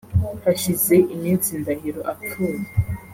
[0.43, 2.63] Hashize iminsi Ndahiro apfuye